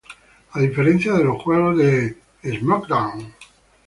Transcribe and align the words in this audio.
A 0.53 0.57
diferencia 0.59 1.13
de 1.13 1.23
los 1.25 1.39
juegos 1.43 1.77
de 1.77 2.17
"Smackdown! 2.43 3.35